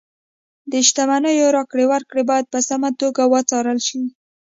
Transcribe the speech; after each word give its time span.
د 0.71 0.73
شتمنیو 0.87 1.53
راکړې 1.57 1.85
ورکړې 1.91 2.23
باید 2.29 2.45
په 2.53 2.59
سمه 2.69 2.89
توګه 3.01 3.21
وڅارل 3.33 3.79
شي. 3.87 4.01